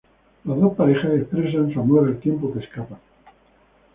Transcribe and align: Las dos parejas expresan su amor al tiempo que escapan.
Las 0.45 0.59
dos 0.59 0.73
parejas 0.73 1.13
expresan 1.13 1.71
su 1.71 1.79
amor 1.79 2.07
al 2.07 2.19
tiempo 2.19 2.51
que 2.51 2.61
escapan. 2.61 2.97